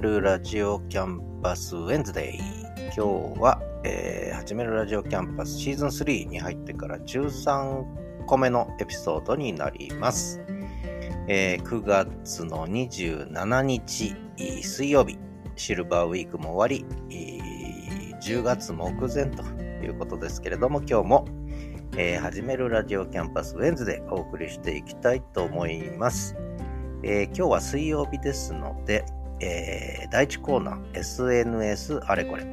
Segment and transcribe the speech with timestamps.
[0.00, 2.38] るラジオキャンパス Wednesday。
[2.96, 10.40] 今日は、えー、始めるラジオキャンパスシーズン3に入ってから13個目のエピソードになります。
[11.28, 14.14] えー、9月の27日
[14.62, 15.18] 水曜日、
[15.56, 16.84] シルバーウィークも終わり、
[18.20, 19.42] 10月目前と
[19.84, 21.24] いうことですけれども、今日も、
[21.96, 26.36] えー、始めるラジオキャンパス Wednesday でお送りしていきたいと思います。
[27.02, 29.04] えー、今日は水曜日ですので、
[29.40, 32.44] えー、第1コーナー SNS あれこれ。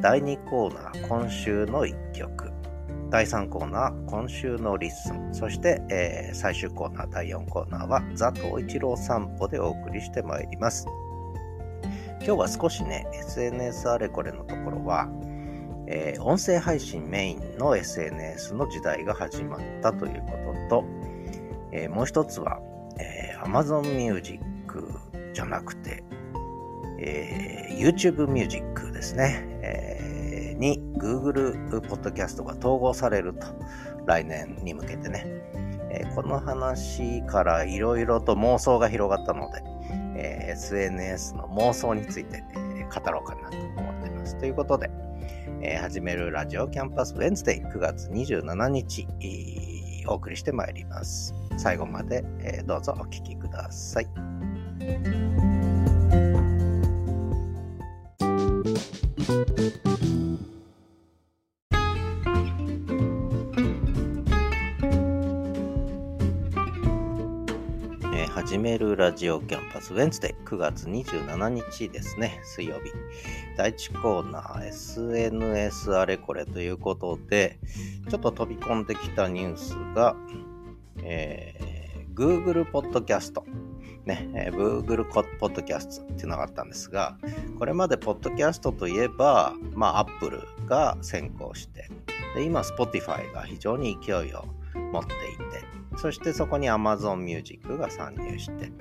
[0.00, 2.52] 第2コーナー今週の1曲。
[3.10, 5.34] 第3コーナー今週のリッスン。
[5.34, 10.86] そして、えー、最終コーナー第4コーナーはザ・東一郎散歩でお送りしてまいります。
[12.24, 15.08] 今日は少しね、SNS あれこれのところは、
[15.88, 20.32] えー、音声配信メインの SNS の時代が始まったというこ
[20.68, 20.84] とと、
[21.72, 22.60] えー、もう一つは、
[22.98, 24.40] えー、Amazon Music
[25.34, 26.04] じゃなくて、
[27.04, 33.46] えー、YouTube Music ですね、えー、に Google Podcast が統合されると、
[34.06, 35.26] 来年に向けてね。
[35.94, 39.62] えー、この話からいろいろと妄想が広がったので、
[40.16, 44.38] え、SNS の妄想について、え、語ろうかなと思っています。
[44.38, 44.90] ということで、
[45.60, 49.06] え、始めるラジオキャンパスウェンズデイ9月27日、
[50.06, 51.34] お送りしてまいります。
[51.56, 55.51] 最後まで、え、どうぞお聴きください。
[69.22, 72.90] ジオキャンパス Wednesday 9月27日ですね、水曜日。
[73.56, 77.60] 第1コーナー SNS あれこれということで、
[78.10, 80.16] ちょっと飛び込んできたニュースが、
[81.04, 83.40] えー、Google Podcast
[84.06, 87.16] ね、えー、Google Podcast っていうのがあったんですが、
[87.60, 91.88] これまで Podcast といえば、まあ Apple が先行して、
[92.34, 98.72] で今 Spotify が非常に勢いを持っていて、そしてそこに Amazon Music が参入して、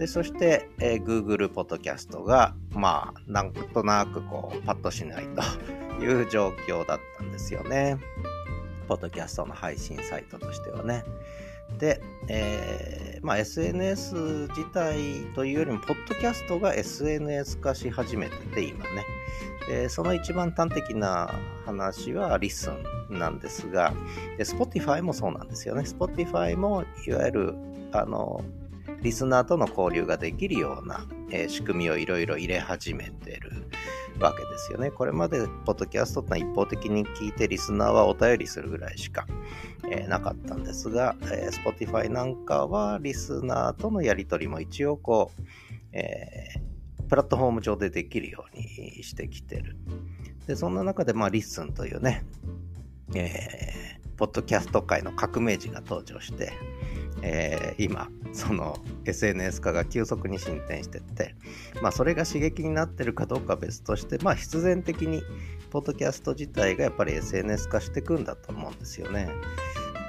[0.00, 5.42] でそして、えー、Google Podcast が、まあ、なんとなくこう、パッとしないと
[6.02, 7.98] いう状況だったんですよね。
[8.88, 11.04] ポッドキャストの配信サイトとしてはね。
[11.78, 14.14] で、えーまあ、SNS
[14.48, 14.96] 自体
[15.34, 19.04] というよりも、ポッドキャストが SNS 化し始めてて、今ね。
[19.68, 21.30] でその一番端的な
[21.66, 22.70] 話はリス
[23.10, 23.92] ンなんですが、
[24.38, 25.82] Spotify もそうなんですよね。
[25.82, 27.54] Spotify もいわゆる、
[27.92, 28.42] あの、
[29.02, 33.50] リスナーとの交流ができるような、えー、仕組みをいろいろ入れ始めてる
[34.18, 34.90] わけですよね。
[34.90, 39.26] これまで、ポッドキャストってのは一方的に聞いて、リスナーはお便りするぐらいしか、
[39.90, 45.42] えー、なかったんですが、えー、Spotify なんかは、リスナーとのやり取りも一応こう、
[45.92, 49.76] えー、プラットフォーム上でできるようにしてきてる。
[50.46, 52.24] で、そんな中で、まあ、リッスンというね、
[53.14, 56.52] えー、ポッドキャスト界の革命児が登場して、
[57.22, 61.34] えー、今その SNS 化が急速に進展してって、
[61.82, 65.22] まあ、それが刺激になってるかどうかは別として、まあ、必然的に
[65.70, 69.28] ポッドキャスト自体がやっぱり SNS 化していくんだと思うんですよね。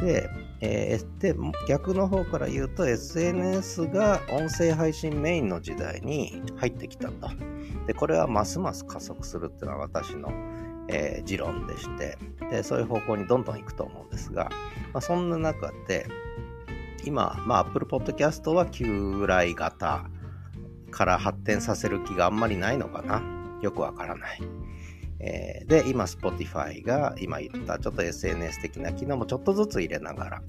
[0.01, 0.29] で,、
[0.61, 1.35] えー、で
[1.67, 7.29] 逆の方から言うと SNS が音声配信メインの時代に入ってきたと。
[7.87, 10.31] でこれはますます加速するっていうのは私の、
[10.87, 12.17] えー、持論でして
[12.49, 14.49] でそういう方向にどんどん行くと思うんですが、
[14.93, 16.07] まあ、そんな中で
[17.05, 20.05] 今、まあ、Apple Podcast は旧来型
[20.91, 23.23] から発展させる気があんまりないのかな。
[23.61, 24.41] よくわからない。
[25.23, 30.41] えー、で、今、Spotify が今言ったちょっと SNS 的な機能もちょっとずつ入れながら。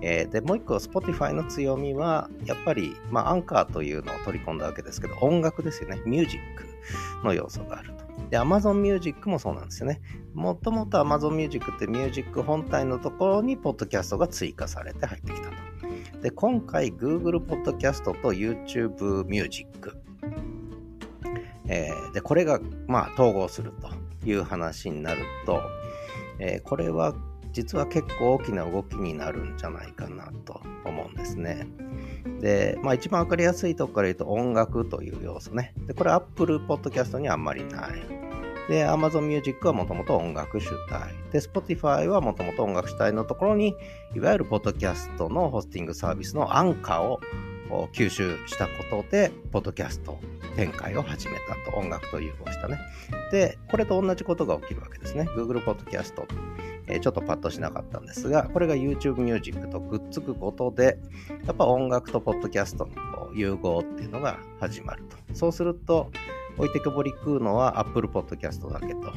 [0.00, 6.00] えー、で、もう一個、Spotify の強みは、やっぱり、まあ、アンカーというのを取り込んだわけですけど、音楽ですよね。
[6.06, 6.64] ミュージック
[7.22, 8.04] の要素があると。
[8.30, 10.00] で、Amazon Music もそうなんですよね。
[10.32, 15.73] もともと Amazon Music ってミュージック本体のところに、ポッドキャストが追加されて入ってきたと。
[16.24, 19.68] で、今回 Google Podcast と YouTube Music、
[21.68, 23.90] えー、で、これが、まあ、統合すると
[24.26, 25.60] いう話になると、
[26.38, 27.14] えー、これは
[27.52, 31.66] 実は結構大きな動きになるんじゃないかなと思うんですね。
[32.40, 35.74] で、まあ一番わかりやすいところから言うと音楽という要素ね。
[35.86, 38.23] で、これ Apple Podcast にはあんまりない。
[38.68, 41.14] で、Amazon Music はもともと音楽主体。
[41.32, 43.74] で、Spotify はもともと音楽主体のところに、
[44.14, 47.20] いわゆるポッドキャストのホスティングサービスのアンカーを
[47.92, 50.18] 吸収したことで、ポッドキャスト
[50.56, 51.76] 展開を始めたと。
[51.76, 52.78] 音楽と融合したね。
[53.30, 55.24] で、これと同じことが起きるわけですね。
[55.36, 56.22] Google Podcast
[56.86, 60.98] えー、ちょっとパッとしなかったんですが、これが YouTube Music とくっつくことで、
[61.46, 65.16] やっぱ音楽とポッドキャストの融合っていうのが始まると。
[65.34, 66.10] そうすると、
[66.56, 69.12] 置いてけぼり食うのは Apple Podcast だけと。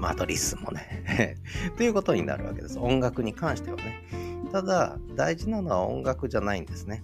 [0.00, 1.36] まあ、あとリスもね
[1.76, 2.78] ということになるわけです。
[2.78, 4.02] 音楽に関してはね。
[4.52, 7.02] ただ、大事なのは音楽じゃないんですね。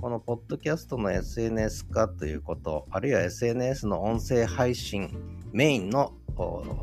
[0.00, 5.10] このポッドキャストの SNS 化ということ、あるいは SNS の音声配信
[5.52, 6.14] メインの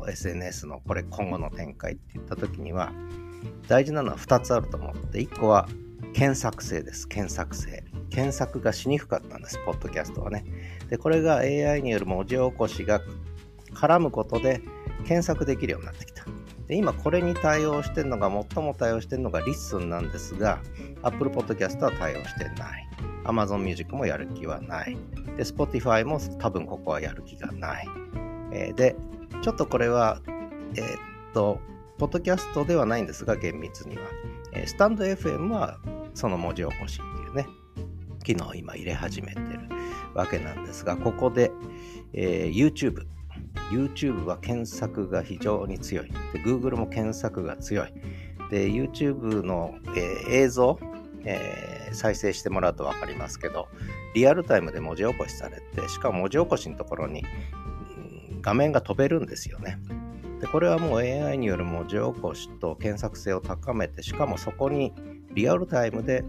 [0.08, 2.92] SNS のこれ今後の展開って言った時には
[3.68, 5.68] 大事なのは2つあると思って1個は
[6.12, 10.44] 検索性です検索性検索がしにくかったんですポッドキャストはね
[10.90, 13.00] でこれが AI による文字起こしが
[13.72, 14.60] 絡むことで
[15.06, 16.24] 検索できるようになってきた。
[16.66, 20.60] で今これに対応してるのが最も対応してるのがリッスンなんですが
[21.02, 22.86] Apple Podcast は対応してない。
[23.24, 24.96] Amazon Music もやる気はない。
[25.36, 27.86] で Spotify も多分ここはやる気がない、
[28.52, 28.96] えー、で
[29.42, 30.20] ちょっとこれは、
[30.76, 30.98] えー、っ
[31.32, 31.60] と、
[31.98, 34.02] ポッドキャストではないんですが、厳密には。
[34.52, 35.78] えー、スタンド FM は
[36.14, 37.46] その文字起こしっていうね、
[38.22, 39.60] 機能を今入れ始めてる。
[40.14, 41.50] わけなんですが、ここで、
[42.12, 43.06] えー、YouTube。
[43.70, 46.10] YouTube は検索が非常に強い。
[46.32, 47.92] で、Google も検索が強い。
[48.50, 50.78] で、YouTube の、えー、映像、
[51.24, 53.68] えー、再生してもらうと分かりますけど、
[54.14, 57.24] リアルタイムで文字起こしされて、しかも文字起こしのところに
[58.42, 59.78] 画面が飛べるんですよね。
[60.40, 64.92] でこれはもう AI による文字起こしと検索性を高めてしかもそこに
[65.34, 66.24] リアルタイムで、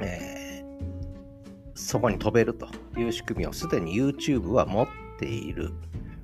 [0.00, 2.68] えー、そこに飛べると
[3.00, 5.72] いう仕組みをすでに YouTube は持っている。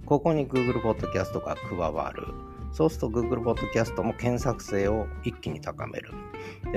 [0.06, 2.26] ここに Google Podcast が加わる。
[2.72, 6.12] そうすると Google Podcast も検索性を一気に高める。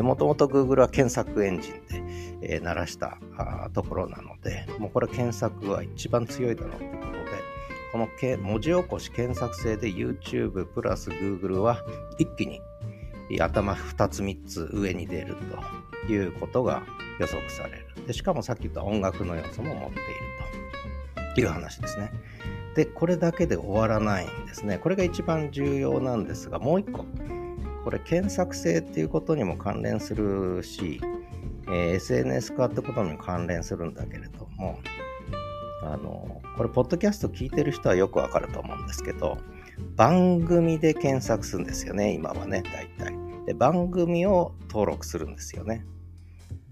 [0.04, 1.74] もともと Google は検索エンジン
[2.42, 3.18] で、えー、鳴らした
[3.74, 7.18] ところなのでもうこれ検索は一番強いだろうということで
[7.92, 11.84] このけ文字起こし検索性で YouTube プラス Google は
[12.20, 12.62] 一気に
[13.40, 15.36] 頭2つ3つ上に出る
[16.06, 16.84] ということが
[17.20, 18.08] 予測される。
[18.08, 20.04] でしかもさっき言った音楽の要素も持っている
[21.36, 22.12] という話ですね。
[22.76, 24.78] で、これだけで終わらないんですね。
[24.78, 27.06] これが一番重要なんですが、もう一個。
[27.84, 31.02] これ検索性っていうことにも関連するし、
[31.68, 34.80] えー、SNS 化ってことにも関連するんだけれども、
[35.84, 39.38] あの、これ、ポッドキャスト聞いてる人はよくわかると思うんですけど、
[39.96, 43.16] 番組で検索するんですよね、今はね、大体。
[43.46, 45.86] で、番組を登録するんですよね。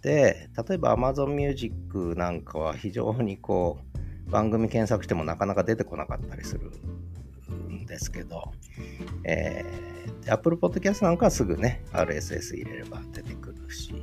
[0.06, 3.80] で、例えば Amazon Music なんかは非常にこ
[4.28, 6.70] う、番組検索してもなかなか出てこなかったりする
[7.72, 8.52] んですけど、
[9.24, 13.94] えー、Apple Podcast なんかはすぐね、RSS 入れれば出てくるし、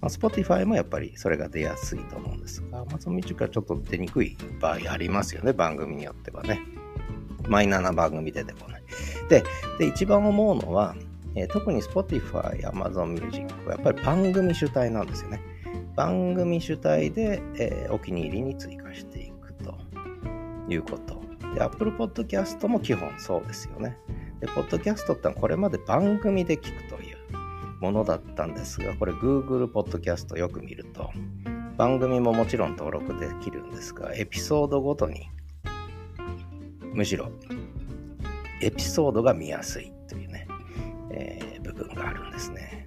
[0.00, 6.62] まあ、Spotify もやっぱりそれが出やすいと思うんですが、Amazon Music はちょっと出にくい場合ありますよね、番組によってはね。
[7.46, 8.82] マイナーな番組出てこない。
[9.28, 9.44] で、
[9.78, 10.96] で一番思うのは、
[11.34, 15.40] えー、特に Spotify、Amazon Music はやっぱり番組主体なんですよね。
[15.96, 19.74] 番組主体で、えー、お気に入りに追加していくと
[20.68, 21.20] いうこと。
[21.54, 23.96] で、Apple Podcast も基本そうですよね。
[24.40, 27.16] で、Podcast ってのはこれまで番組で聞くという
[27.80, 31.10] ものだったんですが、これ Google Podcast よく見ると、
[31.76, 35.28] 番組ももちろん登録できるんですが、エピソードごとに、
[36.92, 37.30] むしろ、
[38.60, 39.92] エピソードが見やすい、
[41.12, 42.86] えー、部分があるんですね。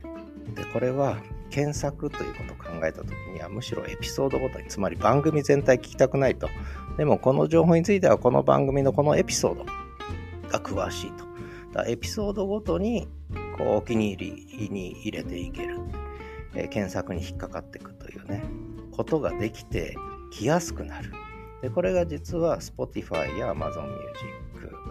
[0.56, 1.18] で、これは
[1.50, 6.50] 検索ということを考えた時には、むしろエピソードごとに、つまり番組全体聞きたくないと。
[6.98, 9.66] でも、この情報については、この番組のこのエピソード
[10.50, 11.26] が詳しいと。
[11.76, 13.08] だエピソードごとに
[13.58, 15.78] こうお気に入りに入れていける、
[16.56, 18.44] えー、検索に引っかかっていくというね
[18.92, 19.98] ことができて
[20.32, 21.12] きやすくなる
[21.62, 23.96] でこれが実は Spotify や Amazon Music、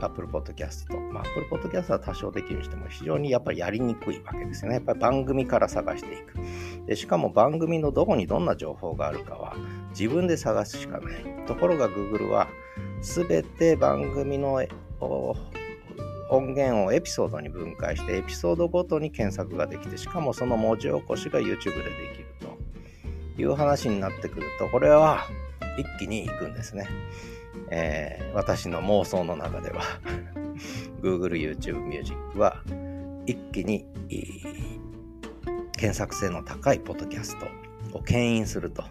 [0.01, 4.77] Apple Podcast、まあ、Apple Podcast は多少できるにしても非常にやっぱりやりにくいわけですよね。
[4.77, 6.35] やっぱり番組から探していく。
[6.87, 9.57] でしかも番組のどこにどんな情報があるかは
[9.91, 11.47] 自分で探すしかない。
[11.47, 12.49] ところが Google は
[13.01, 14.61] 全て番組の
[16.31, 21.61] 音源をエピソードに分解してエピソードごとに検索ができてしかもその文字起こしが YouTube でで
[22.15, 22.27] きる
[23.37, 25.27] という話になってくるとこれは
[25.79, 26.89] 一気に行くんですね、
[27.70, 29.82] えー、私の妄想の中では
[31.02, 32.62] Google YouTube Music は
[33.26, 33.87] 一気に
[35.73, 38.84] 検索性の高いポッドキャストを牽引すると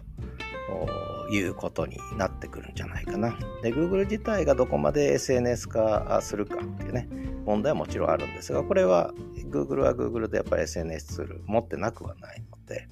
[1.30, 3.38] いうことになってくるんじゃないかな。
[3.62, 7.08] で、Google 自体がどこまで SNS 化するかっていうね、
[7.44, 9.12] 問題はもちろんあるんですが、これは
[9.50, 12.88] Google は Google でやっぱり SNS ツール持ってなくはないので、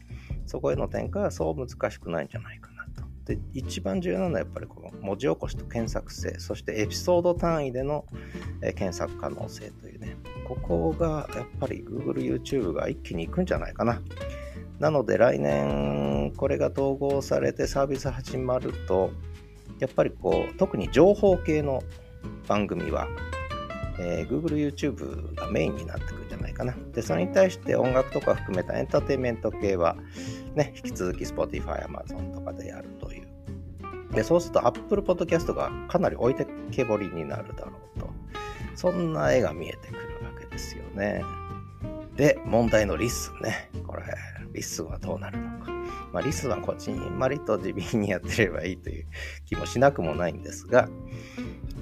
[0.46, 2.71] そこへの転換はそう難しくないんじゃないか。
[3.24, 8.04] で、一番重要なのはやっぱりこの文字起こしと検索性、そしてエピソード単位での
[8.60, 14.02] 検索可能性というね、ここがやっぱり Google、YouTube が一気に行くんじゃないかな。
[14.80, 19.10] なので来年これが統合されてサービス始まると、
[19.78, 21.82] やっぱりこう、特に情報系の
[22.48, 23.08] 番組は、
[23.98, 26.21] えー、Google、YouTube がメインになってくるんじゃ
[26.52, 26.74] ないかな。
[26.92, 29.96] で、それに対して音楽とか含めたエンターテインメント系は、
[30.54, 33.28] ね、引き続き Spotify、Amazon とかでやるという。
[34.14, 38.10] で、そうすると Apple Podcast がかなり置いてけぼりになるだろうと。
[38.74, 41.22] そんな絵が見えてくるわけですよね。
[42.16, 43.70] で、問題のリッスンね。
[43.86, 44.04] これ、
[44.52, 45.72] リッスンはどうなるのか。
[46.12, 49.06] まあ、リッスンはこぢんまりと地味にやってればいいという
[49.46, 50.88] 気もしなくもないんですが、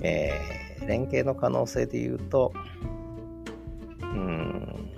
[0.03, 2.53] えー、連携の可能性で言うと、
[4.11, 4.91] うん、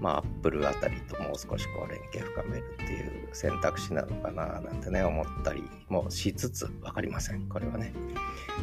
[0.00, 7.48] まあ、アップルあたりともう少しこう連携深めるっていう選択肢なのかななんてね、思ったりもしつつ、わかりません。
[7.48, 7.92] これはね。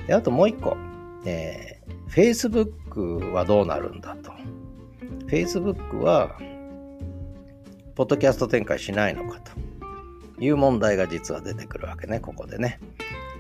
[0.08, 0.78] で、あともう一個、
[1.26, 4.32] えー、Facebook はどうなるんだと。
[5.28, 6.38] Facebook は、
[7.96, 9.52] ポッドキャスト展開しないのかと
[10.44, 12.80] いう問題が実は出てくるわけね、ここでね。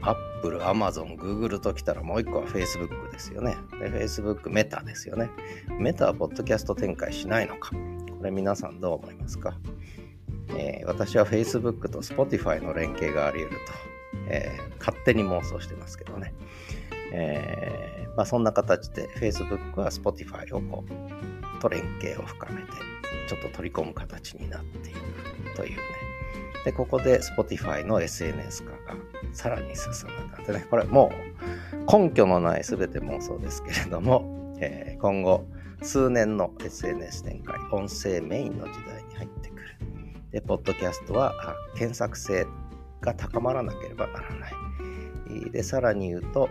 [0.03, 3.55] Apple、Amazon、Google ときたらもう一個は Facebook ですよね。
[3.79, 5.29] で、Facebook、メタですよね。
[5.79, 7.71] メタはポッドキャスト展開しないのか。
[7.71, 9.57] これ皆さんどう思いますか、
[10.55, 13.73] えー、私は Facebook と Spotify の連携があり得ると、
[14.29, 16.33] えー、勝手に妄想してますけどね。
[17.11, 22.67] えー、まあ、そんな形で Facebook は Spotify をこうと連携を深めて
[23.27, 26.02] ちょっと取り込む形になっていくというね。
[26.65, 28.77] で、ここで Spotify の SNS 化が
[29.33, 31.11] さらに進むなんてね、これも
[31.73, 35.45] う根拠のない全て妄想ですけれども、えー、今後
[35.81, 39.63] 数年の SNS 展開、音声メインの時代に入ってくる。
[40.31, 41.33] で、ポッドキャストは
[41.75, 42.45] 検索性
[43.01, 44.53] が高まらなければならない。
[45.51, 46.49] で、さらに言うと、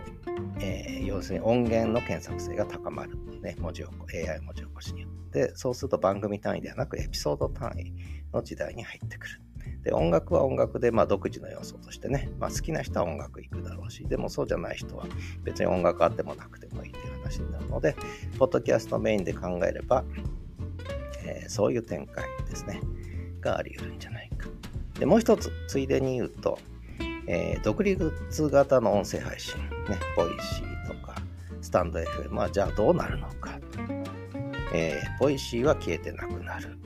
[0.59, 3.17] えー、要するに音源の検索性が高まる。
[3.41, 7.93] ね、文字起こ AI 文字起こしによって、そうすると番組単位ではなくエピソード単位
[8.31, 9.41] の時代に入ってくる。
[9.83, 15.05] で、音楽は音楽で、まあ、独自の要素としてね、まあ、好きな人は音楽行くだろうし、でもそうじゃない人は
[15.43, 17.95] 別に音楽あってもなくてもいいという話になるので、
[18.39, 20.05] ポッドキャストメインで考えれば、
[21.25, 22.81] えー、そういう展開ですね、
[23.41, 24.47] があり得るんじゃないか。
[24.99, 26.57] で、もう一つ、ついでに言うと、
[27.27, 28.13] えー、独立
[28.49, 31.15] 型の音声配信、ね、ボイシーとか、
[31.61, 33.59] スタンド FM はじゃあどうなるのか。
[34.73, 36.77] えー、ボイシーは消えてなくなる。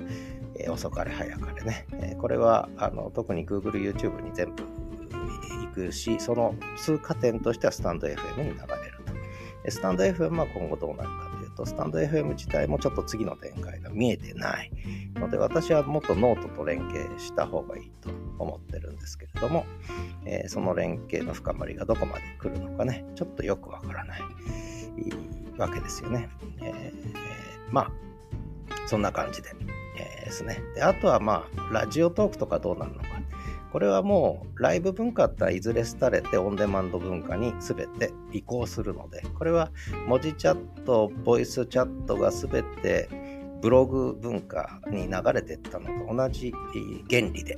[0.60, 1.86] え、遅かれ早かれね。
[1.94, 8.60] え、これはあの特に Google、YouTube に全部行くし、その通過点としてはスタンド FM に流れる
[9.06, 9.72] と。
[9.72, 14.72] スタンド FM は今後どうなるかというと、スタンド FM 自体もちょっと次の展開が見えてない
[15.16, 18.10] ので、私はもっとノートと連携した方がいいと
[18.40, 19.66] 思ってるんですけれども、
[20.26, 24.22] えー、その連携の深まりがどこまで来るのかね、ちょっとよくわからない
[25.58, 26.30] わけですよね。
[26.62, 27.14] えー、
[27.72, 27.92] まあ、
[28.88, 29.50] そんな感じで、
[29.98, 30.62] ですね。
[30.76, 33.08] で、あとはまあ、ラジオトークとかどうなるのか。
[33.72, 39.72] これはもうライブ文化っていずれ廃れてオンデマンド文化に全て移行するので、これは
[40.08, 43.10] 文字チャット、ボイスチャットが全て
[43.62, 46.52] ブログ文化に流れていったのと同じ
[47.10, 47.58] 原理で、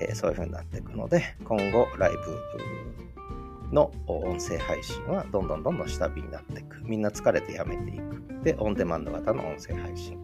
[0.00, 6.82] えー、そういう風になっていくので、今後ライブの音声配信はどんどんどんどん下火になっていく。
[6.84, 8.42] みんな疲れてやめていく。
[8.42, 10.18] で、オンデマンド型の音声配信。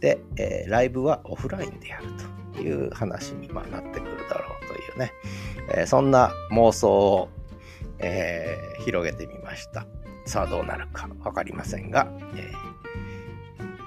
[0.00, 2.04] で、えー、ライブはオフラインでやる
[2.54, 5.12] という話に、まあ、なってくるだろうというね、
[5.74, 7.28] えー、そんな妄想を、
[7.98, 9.86] えー、広げてみました。
[10.26, 12.76] さあどうなるかわかりませんが、えー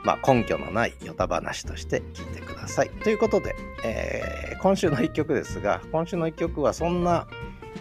[0.03, 2.89] まあ、根拠のないヨタ話として聞いてください。
[2.89, 7.27] ということで、えー、今週の一曲ですが、今週の一曲はそんな、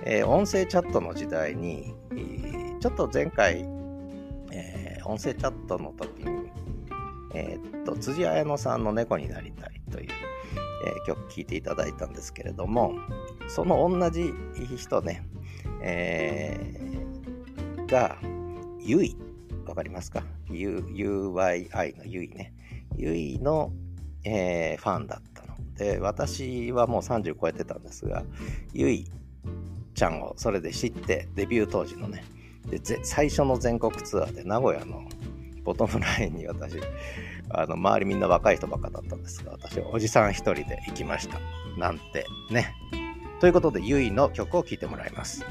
[0.03, 1.95] えー、音声チャットの時代に、
[2.81, 3.65] ちょっと前回、
[4.53, 6.48] えー、音声チャットの時に、
[7.35, 10.09] えー、っと、辻彩乃さんの猫になりたいという、
[10.85, 12.95] え曲聴いていただいたんですけれども、
[13.49, 14.33] その同じ
[14.77, 15.27] 人ね、
[15.83, 16.59] え
[17.89, 18.17] が、
[18.81, 19.17] ゆい
[19.67, 22.55] わかりますか、UYI のゆいね。
[22.97, 23.73] ゆいの、
[24.25, 28.25] えー、ファンだったので、私はもう30超えてたんですが、
[28.73, 29.07] ゆい
[29.95, 32.25] ちゃんをそれで知って、デビュー当時のね、
[32.71, 35.03] で最初の全国ツアーで名古屋の
[35.69, 36.81] ボトムラインに私、
[37.51, 41.39] あの周りみんな若い人ばっかだったんですが、私はおじさん一人で行きました。
[41.77, 42.75] なんてね。
[43.39, 45.45] ということで、ゆいの曲を聴いてもらいます。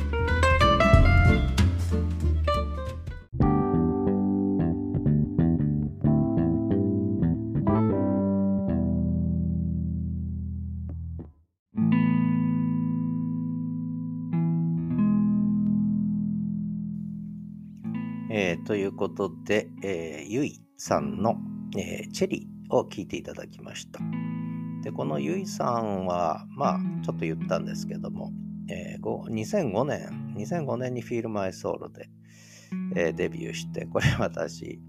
[18.67, 21.37] ということで、えー、ゆいさんの、
[21.77, 24.01] えー、チェリーを聞いていただきました。
[24.83, 28.33] で、このゆいさんは、まあ、ちょっと言ったんですけども、
[28.69, 32.09] えー、2005年、2005年にフィールマイソウルで、
[32.97, 34.81] えー、デビューして、これ私、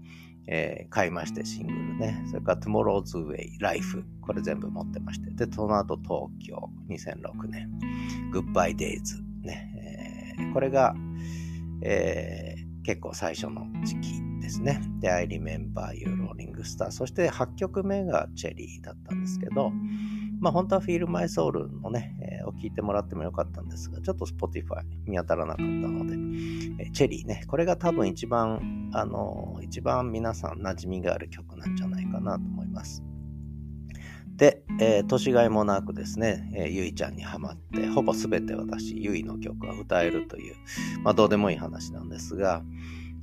[0.47, 2.21] えー、買いまして、シングルね。
[2.27, 5.31] それから Tomorrow's Way, Life、これ全部持ってまして。
[5.45, 7.69] で、その後東京、2006年、
[8.33, 8.99] Goodbye Days、
[9.41, 10.35] ね。
[10.37, 10.93] えー、これが、
[11.81, 12.48] えー、
[12.83, 14.81] 結構最初の時期ですね。
[14.99, 16.91] で、I Remember You, Rolling Star。
[16.91, 19.71] そして8曲目がチェリーだったんですけど、
[20.39, 26.13] まあ本当は Feel My Soul のね、えー、を聞いてもらってもよかったんですが、ちょっと Spotify 見当たらなかったので、
[26.83, 33.03] えー、チェリーね、これが多分一番、あのー、一番皆さん馴染みがある曲なんじゃないかなと思います。
[34.39, 40.55] で、えー、年がいもなくですね、えー、ゆいちゃんにはまって、ほぼすべて私、ゆいの曲は歌えるという、
[41.03, 42.63] まあどうでもいい話なんですが、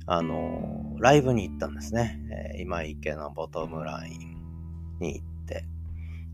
[0.05, 2.19] あのー、ライブに行ったんですね。
[2.53, 4.37] えー、今池のボトムライン
[4.99, 5.65] に行って、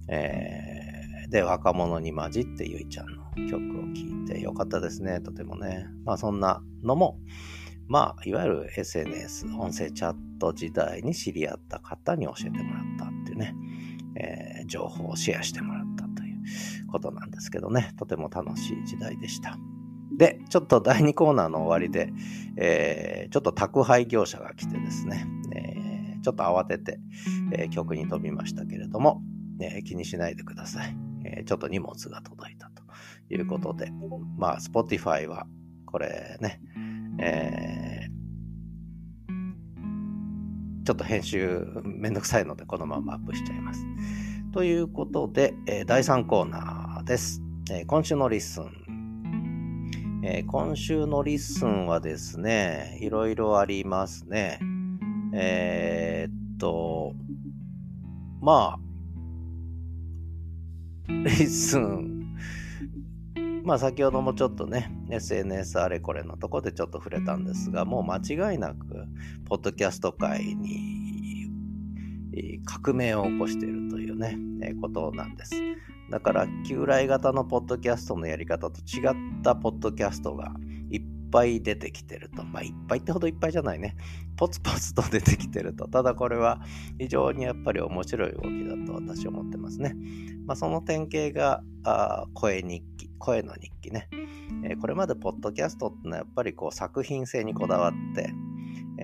[0.10, 5.88] えー、で、若者に混じってゆいちゃんの曲を聴いてよかったですね、とてもね。
[6.04, 7.18] まあそんなのも、
[7.88, 13.56] まあ、いわゆる SNS、音声チャット時代に知り合った方に教えてもらったっていうね、
[14.16, 19.58] え情報をシェアしてもらったということなんですけどね、とても楽しい時代でした。
[20.17, 22.13] で、ちょっと第2コーナーの終わりで、
[22.58, 27.00] えー、ちょっと宅配業者が来てですね、えー、ちょっと慌てて、
[27.51, 29.22] えー、曲に飛びましたけれども、
[29.60, 31.46] えー、気にしないでください、えー。
[31.46, 32.84] ちょっと荷物が届いたと
[33.29, 33.91] いうことで、
[34.38, 35.48] まあ、Spotify は
[35.88, 36.62] これね、
[37.20, 38.12] えー、
[40.86, 43.84] ちょっと編集めんどくさいのでこのままアップしちゃいます。
[44.53, 47.41] ということで、え、第3コーナーです、
[47.72, 47.86] え。
[47.86, 50.22] 今週の LISTEN。
[50.24, 54.60] え、今週の LISTEN はですね、いろいろありますね。
[55.34, 57.15] えー、っと、
[58.41, 58.80] まあ、
[61.08, 62.36] LISTEN。
[63.63, 68.86] まあ先ほどもちょっとね、SNS あれこれのとこでちょっと触れたんですが、もう間違いなく、
[69.45, 71.03] ポッドキャスト界に
[72.65, 75.56] 革命を起こしているというね、えことなんです。
[76.10, 80.54] だから、旧来型のポッドキャストのやり方と違ったポッドキャストが
[80.89, 82.43] いっぱい出てきてると。
[82.43, 83.96] まあ、いっぱいってほどいっぱいじゃないね。
[84.36, 85.88] ポツポツと出てきてると。
[85.88, 86.62] ただこれは
[87.00, 89.96] 非常にやっぱり面白い動きだと私は思ってますね。
[90.46, 94.10] まあ、その典型があ声日記、声の日記ね。
[94.65, 98.34] えー、これまでポッドキャストってのはやっぱりこう作品性にこだわって、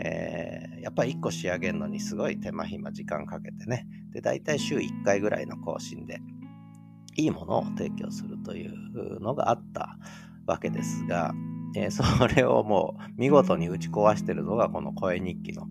[0.01, 3.85] えー、やっぱり1個仕上げるのにすごい手間暇時間かけてね。
[4.13, 6.21] で、大体週1回ぐらいの更新で
[7.15, 9.97] いいものを提供するというのがあった
[10.45, 11.33] わけですが、
[11.75, 15.67] えー、それをもう見事に打ち壊してるのがこの声日記の、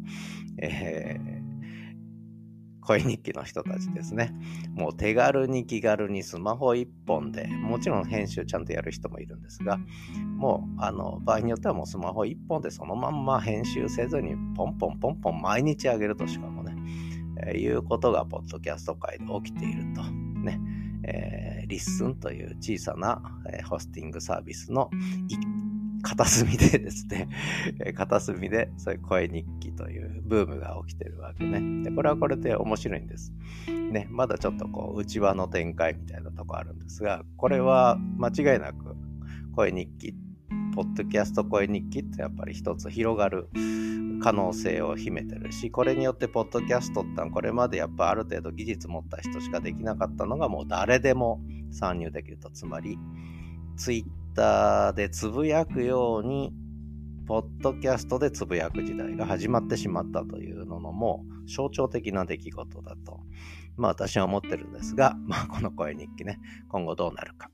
[0.61, 1.38] えー、
[2.89, 4.33] 声日記の人たちですね。
[4.73, 9.79] もう手軽に気軽にスマホ一本で、もちろん編集ちゃんとやる人もいるんですが、
[10.39, 16.75] もうあの場合によってはもうスマホ一本でそのまんま編集せずにポンポンポンポン毎日あげるとしかもね、
[17.47, 20.03] えー、いうことがポッドキャスト界で起きていると。
[20.41, 20.59] ね。
[21.05, 23.23] えー、 LISTEN という小さな、
[23.53, 24.91] えー、ホスティングサービスの
[26.09, 27.29] 片隅でですね、
[27.95, 31.85] 片隅でそういう声日記というブームが起きてるわけね。
[31.85, 33.35] で、これはこれで面白いんです。
[33.93, 38.97] ね、まだちょっとこう、内輪の展開みたいなとこあるんですが、これは間違いなく
[39.55, 40.15] 声日記、
[40.75, 43.51] ポッドキャスト声日記ってやっぱり一つ広がる
[44.23, 52.51] 可能性を秘めてるし、これによってポッドキャストってのはこれまでやっぱある程度技術持った人しかできなかったのがもう誰でも参入できると。
[52.51, 52.99] つまり、
[53.77, 56.53] ツイッターでつぶやくように、
[57.27, 63.21] ポッドキャストでつぶやく時代が始まってしまったというのも象徴的な出来事だと、
[63.77, 67.51] まあ私は思ってるんですが、まあこの声日記ね、今後どうなるか。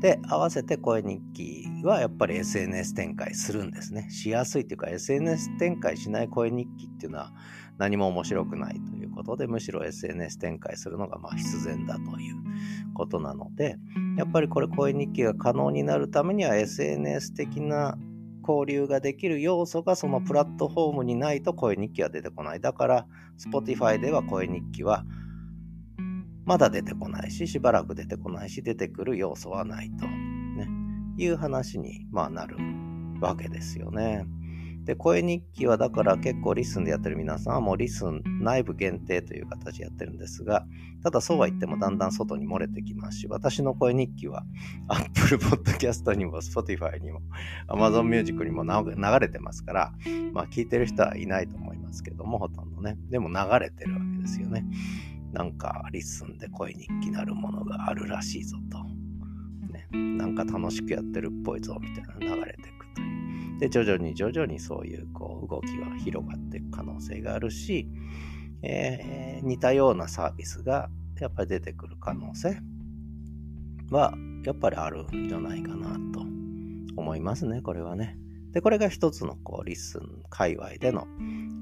[0.00, 4.10] で、合わせて声日記はやっぱり SNS 展開するんですね。
[4.10, 7.32] しやすいというか SNS 展開しない声日記っていうのは
[7.80, 12.36] 何も面白くないということで、むしろ SNS 展開するのがま必然だという
[12.92, 13.78] ことなので、
[14.18, 17.96] やっぱりこれ声日記が可能になるためには SNS 的な
[18.46, 22.60] 交流ができる要素がそのプラットフォームにないと声日記は出てこない。
[22.60, 23.06] だから
[23.38, 25.06] Spotify では声日記は
[26.44, 30.68] まだ出てこないし、しばらく出てこないし、出てくる要素はないと、ね、
[31.16, 32.58] いう話に、まあ、なる
[33.22, 34.26] わけですよね。
[34.90, 40.66] で、声日記はだから結構リスンでやってる皆さんはもうリスン内部限定という形でやってるんですが、
[41.04, 44.42] ただそうは言ってもだんだん外に漏れてきますし、私の声日記は
[44.90, 47.20] Apple Podcast にも Spotify にも
[47.68, 49.92] Amazon Music にも流れてますから、
[50.32, 52.96] まあ聞いてる人はいないと思いますけども、ほとんどね。
[53.10, 54.64] でも流れてるわけですよね。
[55.32, 58.82] なんかリスンで声日記なるものがあるらしいぞと。
[59.72, 62.79] ね、なんか楽しくやってるっぽいぞみたいな流れて。
[63.60, 67.86] で、徐々に徐々にそういうこう動きが広がっていく可能性があるし、
[68.62, 72.58] えー、似たようなサービスがやっぱり出てくる可能性
[73.90, 76.20] はやっぱりあるんじゃないかなと
[76.96, 78.16] 思いますね、これはね。
[78.52, 81.06] で、これが一つのこう LISTEN 界隈での、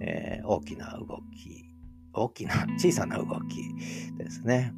[0.01, 1.69] えー、大きな動き
[2.19, 3.75] 大きな小さな動き
[4.17, 4.75] ですね。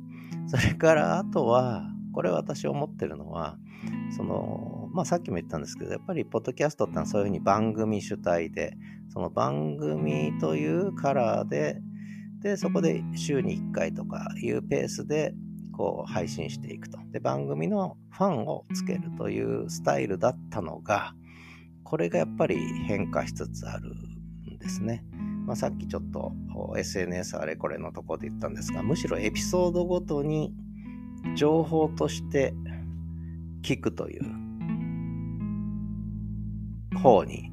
[0.46, 3.56] それからあとは、これ私思ってるのは、
[4.16, 8.76] その、まあさっきも言ったんですけど、やっぱりポッドキャストってのはそういうふうに番組主体で、
[9.12, 11.80] その番組というカラーで、
[12.42, 15.34] で、そこで週に1回とかいうペースで
[15.76, 16.98] こう配信していくと。
[17.12, 21.14] で、番組のファンをつけるというスタイルだったのが、
[21.84, 23.94] これがやっぱり変化しつつある
[24.54, 25.04] んですね。
[25.46, 26.32] まあ、さっきちょっと
[26.76, 30.54] SNS あれこれのとこで言ったんですが、むしろエピソードごとに
[31.34, 32.54] 情報として
[33.62, 34.39] 聞くという
[37.00, 37.50] 方に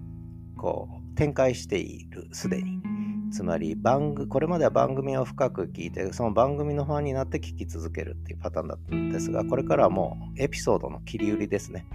[0.57, 2.81] こう展開している、すでに。
[3.29, 11.85] つまり番組、これまでは番組を深く聞いて、その番組のファンになって聞き続けるっていうパターンだったんですが、これからはもうエピソードの切り売りですね。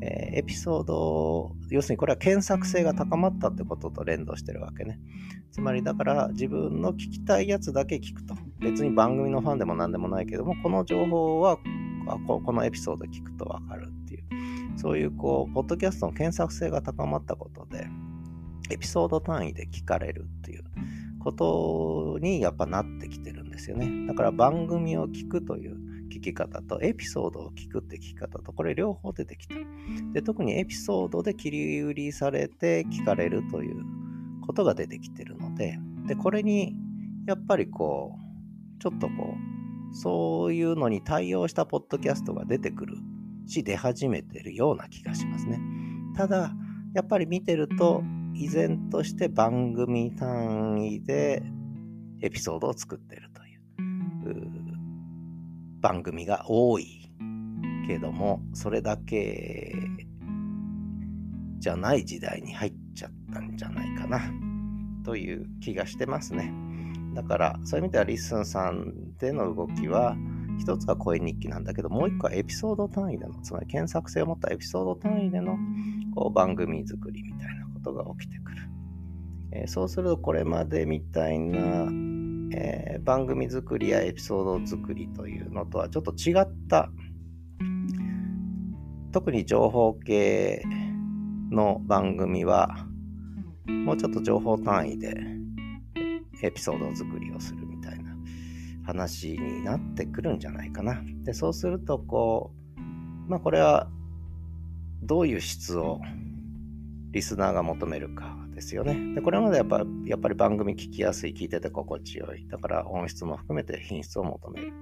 [0.00, 4.98] えー、エピソード、要するにこれは検索性が高まったってことと連動してるわけね。
[5.52, 8.34] つまりだから自分の聞きたいやつだけ聞くと。
[8.58, 11.58] 別に番組のファンでも何でもないけども、この情報は
[12.26, 14.24] このエピソード聞くとわかるっていう。
[14.76, 17.86] そういうこう、ポッドキャストの検索性が高まったことで、
[18.70, 20.64] エピソード単位で聞かれるっていう
[21.18, 24.06] ことにやっぱなってきてるんですよね。
[24.06, 25.76] だから番組を聞くという
[26.10, 29.54] 聞き方とエピソードを聞くって聞き方とこれ両方出てきた。
[30.12, 33.84] で特にエピソードで切り売りされて聞かれるという
[34.46, 36.74] ことが出てきてるのででこれに
[37.26, 39.34] やっぱりこうちょっとこ
[39.90, 42.96] うそういうのに対応したポッドキャストが出てくる
[43.46, 45.60] し出始めてるような気がしますね。
[46.16, 46.52] ただ
[46.94, 48.02] やっぱり見てると
[48.34, 51.42] 依然として番組単位で
[52.20, 53.62] エピソードを作ってるという
[55.80, 57.10] 番組が多い
[57.86, 59.74] けどもそれだけ
[61.58, 64.20] じゃない時代に入っちゃったんじゃないかな
[65.04, 66.52] という気がしてますね
[67.14, 70.16] だからそういう意味では LISTEN さんでの動きは
[70.58, 75.56] 一つは声日記なんだけどもう一個はエピソード単位でのつまり検索性を持ったエピソード単位での
[76.14, 78.58] こう番組作りみたいなことが起きてくる。
[79.52, 81.86] えー、そうするとこれまでみたいな、
[82.56, 86.90] えー、番組作りやエピソード作りというのとはちょっと違った
[89.12, 90.62] 特に情報系
[91.50, 92.86] の番組は
[93.66, 95.14] もうちょっと情報単位で
[96.42, 97.61] エピソード作りをする
[98.84, 101.00] 話になってくるんじゃないかな。
[101.24, 102.80] でそうするとこう
[103.30, 103.88] まあこれは
[105.02, 106.00] どういう質を
[107.10, 109.14] リスナーが求めるかですよね。
[109.14, 112.46] で、これまでやっぱやっぱり番組聞きやすい、聞いてて心地よい。
[112.48, 114.72] だから音質も含めて品質を求める。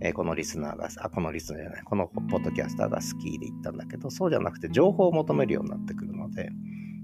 [0.00, 6.50] えー、このリスナーが、あ、このリスナーじゃない、このポッドキャスターが好きで言ったんだけど、そうじゃなくて情報を求めるようになってくるので、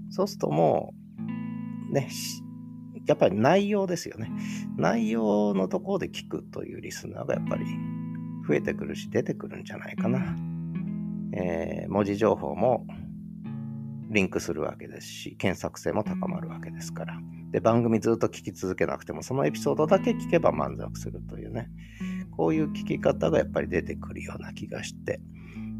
[0.09, 0.93] そうするとも
[1.91, 2.07] う、ね、
[3.05, 4.31] やっぱり内容ですよね。
[4.77, 7.65] 内容のところで聞くというリスナーがやっぱり
[8.47, 10.35] 増えてくるし、出てくるんじゃないかな。
[11.33, 12.85] えー、文字情報も
[14.09, 17.19] リンクするわけですし、検索性も高まるわけですから。
[17.51, 21.69] で、番組ずっと聞き続けなくても、そのエピソードだけ聞けば満足するというね、
[22.31, 25.19] こういう聞き方がやっぱり出てくるような気がして、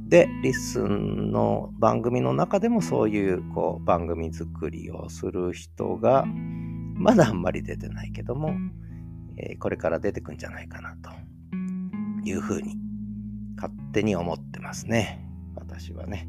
[0.08, 6.26] で、 LISTEN の番組の中でもそういうこう番組作りをする人が、
[6.94, 8.54] まだあんまり出てないけども、
[9.38, 11.10] えー、これから出てくんじゃないかなと
[12.24, 12.78] いうふうに
[13.56, 15.28] 勝手に思ってますね。
[15.56, 16.28] 私はね。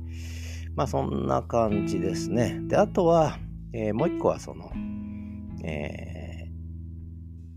[0.75, 2.61] まあそんな感じですね。
[2.67, 3.39] で、あとは、
[3.73, 4.71] えー、もう一個はその、
[5.65, 6.49] え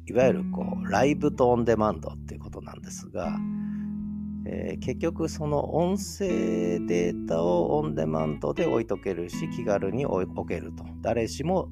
[0.08, 3.38] ー、いわゆるこう、ライブとオンデマンドっていうことなんですが、
[4.46, 10.86] えー、結局その音声データをオンデマンドで置いとけるし、気軽に置けると。
[11.02, 11.70] 誰しも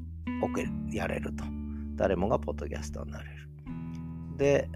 [0.91, 1.43] やれると。
[1.95, 3.49] 誰もがポッドキャスターになれる。
[4.37, 4.69] で、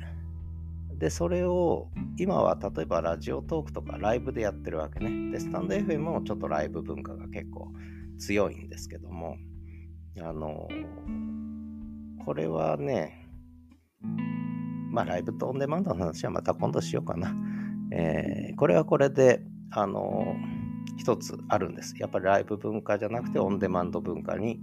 [0.97, 5.31] で、それを今は例えばラジオトークとかライブでやってるわけね。
[5.31, 7.71] で、スタンド FM もちょっとライブ文化が結構
[8.17, 9.37] 強いんですけども、
[10.21, 10.67] あの、
[12.25, 13.29] これはね、
[14.91, 17.33] まあライブとオンデマンドの話はまた今度しようかな。
[17.91, 19.41] えー、これはこれで、
[19.71, 20.35] あの、
[20.97, 21.95] 一つあるんです。
[21.97, 24.59] やっぱりライブ文化じゃなくてオンデマンド文化に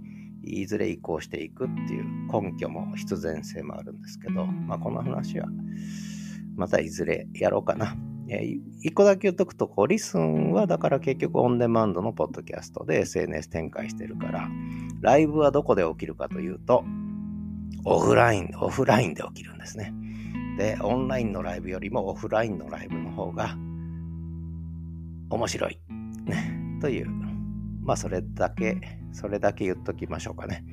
[0.47, 5.47] いずれ移行していくっていう根拠も必然性もあるんですけど、まあこの話は
[6.55, 7.95] またいずれやろうかな。
[8.29, 14.49] えー、一個だけ言っとくと、こう、リスンはだから結局オンデマンドのポッドキャストで SNS 展開してるから、
[14.99, 16.83] ライブはどこで起きるかというと、
[17.85, 19.93] オフライン、オフラインで起きるんですね。
[20.57, 23.55] で、オンラインのライブよりもオフラインのライブの方が
[25.29, 25.79] 面白い。
[26.25, 26.79] ね。
[26.81, 27.09] という、
[27.81, 30.63] まあそれだけ、それだけ言っときましょうかね。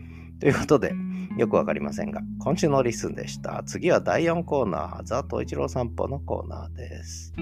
[0.40, 0.94] ということで、
[1.36, 3.62] よくわかりませんが、今週のリスンでした。
[3.64, 7.32] 次は第4コーナー、ザ・トイチロー散歩のコーナーです。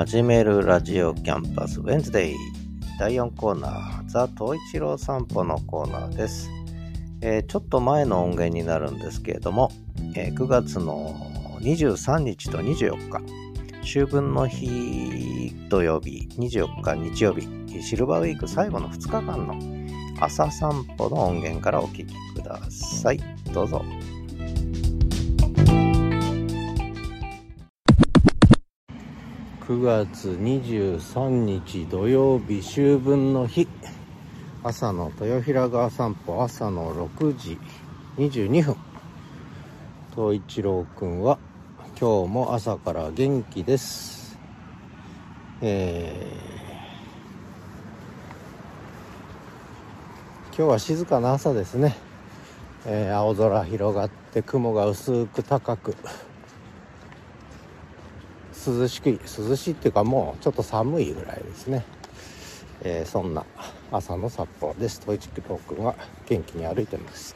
[0.00, 2.36] 始めるラジオキャンパスウェンズデイ
[3.00, 6.50] 第4コーナーザ・トイチロー散歩のコーナーです、
[7.22, 9.72] えー、ちょっと前の音源になるんですけれども、
[10.14, 11.16] えー、9月の
[11.62, 13.22] 23日と24日
[13.80, 17.48] 秋分の日土曜日24日日曜日
[17.82, 19.58] シルバーウィーク最後の2日間の
[20.22, 23.20] 朝散歩の音源からお聴きください
[23.54, 23.82] どうぞ。
[29.70, 33.68] 9月23日土曜日秋分の日。
[34.64, 37.56] 朝の豊平川散歩朝の6時
[38.16, 38.76] 22分。
[40.12, 41.38] 東一郎くんは
[42.00, 44.36] 今日も朝から元気です。
[45.60, 51.96] えー、今日は静かな朝ですね、
[52.86, 55.94] えー、青空広がって雲が薄く高く。
[58.66, 61.82] 涼しく涼しいっていうかもうちょっと寒いぐらいですね、
[62.82, 63.46] えー、そんな
[63.90, 65.00] 朝の札幌です。
[65.00, 65.94] 統一郎君は
[66.26, 67.34] 元気に歩いてます。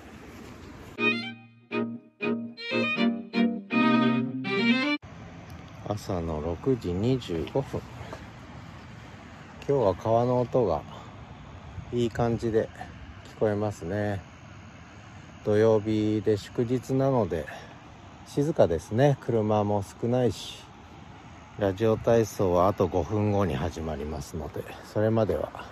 [5.89, 7.81] 朝の6時25分。
[9.67, 10.83] 今日は川の音が
[11.93, 12.69] いい感じで
[13.35, 14.21] 聞こえますね。
[15.45, 17.47] 土曜日で祝日なので
[18.27, 19.17] 静かですね。
[19.23, 20.74] 車も少ないし。
[21.57, 25.67] ラジオ体操はあと5分後に始まりますのでそれまでは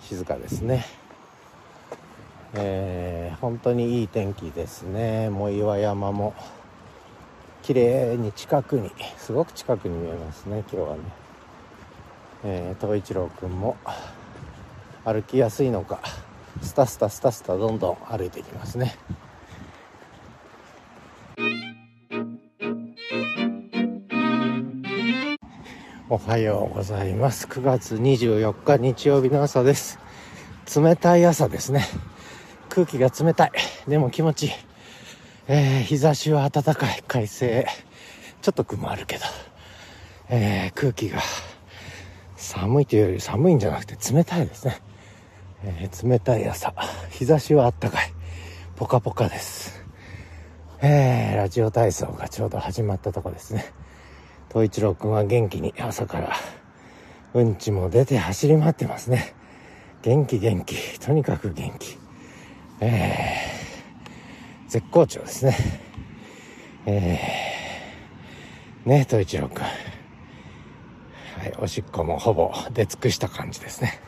[0.00, 0.84] 静かですね。
[2.54, 5.30] えー、本当にいい天気ですね。
[5.30, 6.34] もう岩山も
[7.62, 11.02] 綺麗に近くにすごく近くに見えますね今日はね。
[12.44, 13.76] えー、東一郎くんも
[15.04, 16.00] 歩きやすいのか
[16.62, 18.96] スタスタスタスタどんどん歩いていきますね。
[26.08, 27.48] おはようございます。
[27.48, 29.98] 9月24日日曜日の朝です。
[30.76, 31.84] 冷たい朝ですね。
[32.68, 33.52] 空気が冷たい。
[33.88, 34.52] でも気持ちいい。
[35.48, 37.02] えー、日差しは暖かい。
[37.08, 37.66] 快晴。
[38.40, 39.24] ちょっと雲あるけど。
[40.28, 41.18] えー、空気が
[42.36, 44.80] 寒いというより寒いんじゃなくて冷たいですね。
[45.64, 46.72] えー、冷たい朝。
[47.10, 48.12] 日差しは暖かい。
[48.76, 49.84] ポカポカです。
[50.80, 53.64] えー、ラジオ体操がちょうど始まったとこですね。
[54.56, 56.34] 東一郎くんは元気に朝から
[57.34, 59.34] うんちも出て走り回ってますね。
[60.00, 60.98] 元気元気。
[60.98, 61.98] とにかく元気。
[62.80, 65.54] えー、絶好調ですね。
[66.86, 69.62] えー、ね、東一郎くん。
[69.62, 74.00] はい、おしっこもほぼ出尽くした感じですね。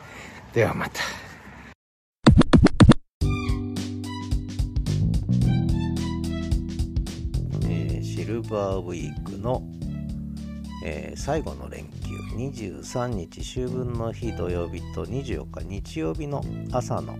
[0.53, 1.03] ではまた。
[7.65, 9.61] えー、シルバーウィークの
[10.83, 17.17] えー、最後の連休23日秋分の日土曜日と24日日曜日の朝の、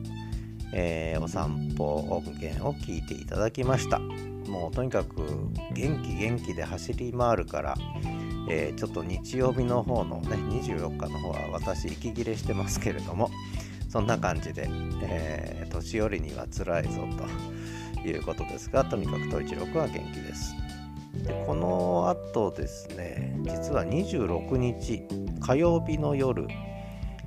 [0.74, 4.00] えー、お散歩音源を聞いていただきました。
[4.00, 5.22] もうとにかく
[5.74, 7.76] 元気元気で走り回るから、
[8.50, 13.30] えー、ちょっと日曜日の方のね24日の方は私息切れしてますけれども
[13.90, 14.68] そんな感じで、
[15.02, 17.08] え年寄りには辛いぞ
[18.04, 20.56] ということですがとにかく統一郎は元気です。
[21.14, 25.04] でこの後ですね実は26日
[25.40, 26.48] 火曜日の夜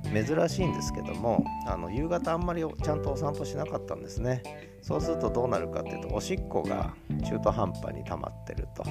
[0.03, 4.43] 珍しいんですけどもあの夕方あんまりちゃんとお散歩しなかったんですね。
[4.81, 6.93] そうするとどうなるかっていうとおしっこが
[7.25, 8.83] 中途半端に溜まってると。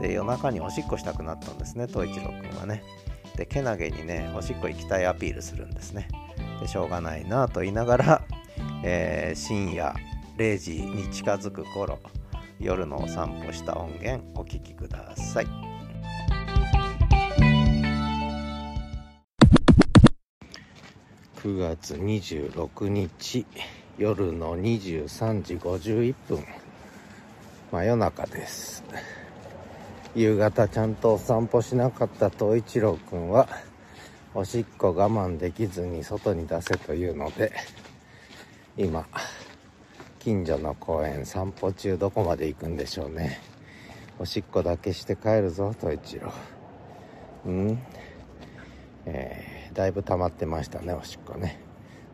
[0.00, 2.82] で夜中におしっこしたくなったんですね東一郎くんはね。
[3.40, 6.08] で、けなげにね、おしっこ行きたいアピールするんですね。
[6.60, 8.22] で、しょうがないなと言いながら、
[8.84, 9.94] えー、深夜
[10.36, 11.98] 0時に近づく頃、
[12.60, 15.46] 夜のお散歩した音源お聴きください。
[21.42, 23.46] 9月26日
[23.96, 26.44] 夜の23時51分
[27.72, 28.84] 真夜中です
[30.14, 33.48] 夕方ちゃんとお散歩しなかった東一郎くんは
[34.34, 37.52] おしっこ我慢できずに外に出せというので
[38.76, 39.06] 今
[40.20, 43.40] 近所の公園散歩中どこまで行くんでしょうね。
[44.18, 46.30] おしっこだけして帰るぞ東一郎
[47.46, 47.78] うん？
[49.06, 51.58] えー、だいぶ溜まってましたねおしっこね。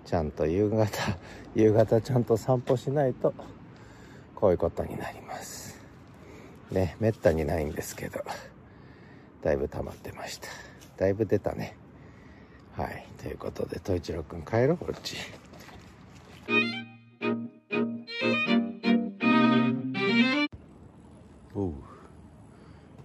[0.05, 0.89] ちゃんと夕方
[1.57, 3.35] 夕方ちゃんと散歩しないと
[4.37, 5.81] こういうことになります。
[6.71, 8.21] ねめったにないんですけど
[9.43, 10.47] だいぶ溜まってました。
[10.97, 11.77] だいぶ出たね。
[12.77, 15.17] はいということで統一郎くん帰ろうこっち。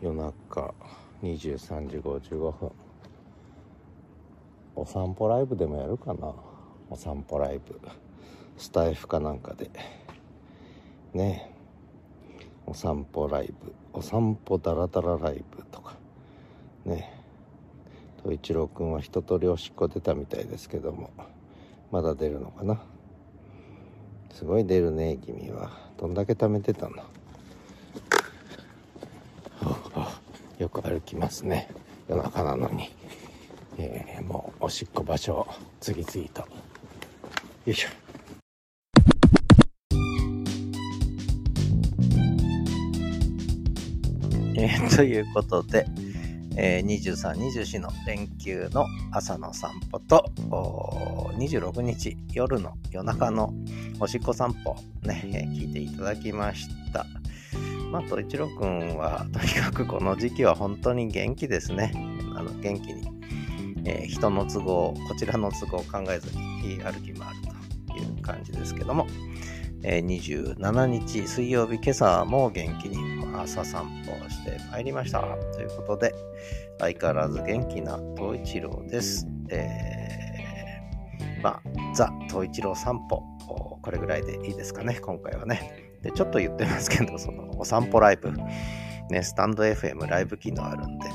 [0.02, 0.74] 夜中
[1.22, 2.72] 23時55分。
[4.76, 6.34] お散歩ライブでもやるかな？
[6.90, 7.80] お散歩ライブ。
[8.58, 9.70] スタイフかなんかで。
[11.14, 11.54] ね。
[12.66, 13.76] お散歩ライブ。
[13.94, 15.96] お散歩ダラダラライブとか。
[16.84, 17.22] ね。
[18.24, 21.12] 東一郎くんは一通りおしっこ出たみたいですけども。
[21.92, 22.82] まだ出るのかな？
[24.34, 25.70] すごい出るね君は。
[26.00, 27.04] どんだけ貯めてたの
[30.58, 31.70] よく歩きますね。
[32.08, 32.90] 夜中なのに。
[33.78, 35.48] えー、もうおしっこ場所を
[35.80, 36.42] 次々と。
[36.42, 36.48] よ
[37.68, 37.90] いしょ。
[44.56, 45.86] えー、ということで、
[46.56, 50.32] えー、23、24の連休の朝の散歩と、
[51.38, 53.54] 26日夜の夜中の
[54.00, 56.81] おしっこ散歩ね、えー、聞いていただきました。
[57.92, 61.92] まあ、と一郎くんは、 とにかくこの時期は本当に元気ですね。
[62.36, 63.12] あの元気に
[63.86, 67.42] えー、人の都合、こちらの都合を考えずに歩き回る
[67.88, 69.08] という感じですけども、
[69.84, 72.98] えー、27日水曜日、今朝も元気に
[73.36, 75.22] 朝散歩をしてまいりました。
[75.54, 76.14] ということで、
[76.80, 79.28] 相変わらず元気な東一郎です。
[79.50, 81.62] えー、まあ、
[81.96, 83.24] ザ・東一郎散歩、
[83.82, 85.81] これぐらいでいいですかね、今回はね。
[86.02, 88.32] で、ちょっと言ってますけど、そのお散歩ライブ、
[89.10, 91.08] ね、スタンド FM ライブ機能あるんで、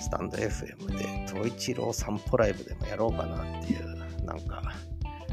[0.00, 4.62] スタンド FM で、東一郎散歩ライブでもやろうかなっていう、なんか、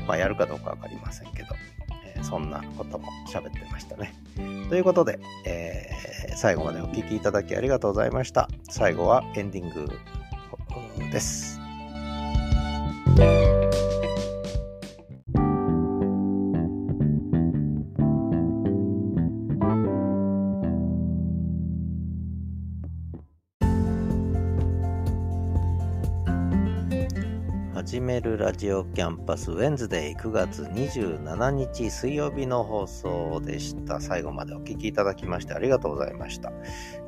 [0.08, 1.50] まあやるかどうかわかりませんけど、
[2.06, 4.13] えー、そんなことも喋ってましたね。
[4.70, 8.50] ということで、えー、最後までお聴きいただきありがとうございました。
[8.70, 9.88] 最後はエンディング
[11.12, 11.61] です。
[28.41, 34.01] ラジオキャンパスウェンズデイ9月27日水曜日の放送でした。
[34.01, 36.49] 最後までお聴きいただきましてありがとうございました。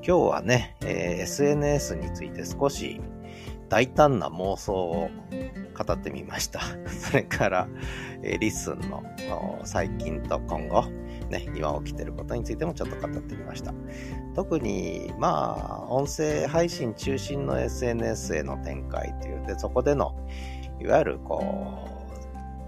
[0.07, 3.01] 今日はね、えー、SNS について少し
[3.67, 5.09] 大胆な妄想を
[5.75, 6.59] 語ってみました。
[6.87, 7.67] それから、
[8.21, 9.03] えー、 LISTEN の
[9.63, 10.83] 最近と今後、
[11.31, 13.73] ね、今起きてることについてもちょっと語ってみました。
[14.35, 20.15] 特に、まあ、音声配信中心の SNS への展開というで、そこでの
[20.83, 21.87] いわゆるこ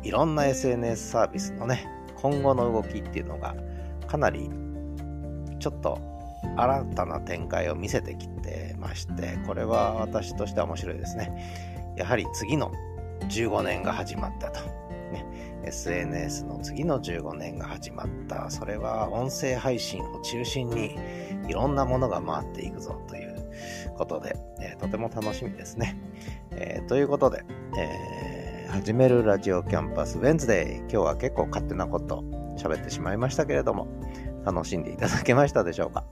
[0.04, 3.56] う、いろんな SNS サービスのね、今後の動きっていうのが
[4.08, 4.50] かなり
[5.60, 6.00] ちょっと
[6.56, 11.94] 新たな展開を見せてきてまして、これは私としては面白いですね。
[11.98, 12.72] やはり次の
[13.30, 14.62] 15年が始まったと。
[15.12, 18.50] ね、SNS の次の15年が始まった。
[18.50, 20.98] それは音声配信を中心に
[21.50, 23.36] いろんなものが回っていくぞという
[23.98, 25.98] ことで、えー、とても楽しみですね。
[26.52, 27.44] えー、ということで、
[27.78, 30.80] えー、始めるラジオキャンパスウェンズデー。
[30.82, 32.24] 今日は結構勝手なこと
[32.58, 33.88] 喋ってしまいましたけれども、
[34.46, 36.06] 楽しんでいただけましたでしょうか？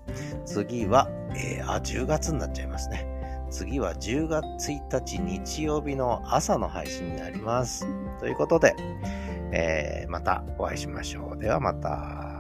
[0.45, 3.07] 次は、えー、あ、10月になっちゃいますね。
[3.49, 7.87] 次は10月1日日曜日の朝の配信になります。
[8.19, 8.75] ということで、
[9.53, 11.37] えー、またお会いしましょう。
[11.37, 12.32] ではまた。